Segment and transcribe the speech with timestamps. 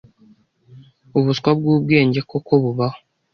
[1.17, 2.99] Ubuswa bwubwenge koko bubaho?